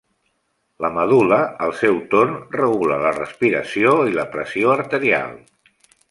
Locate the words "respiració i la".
3.17-4.25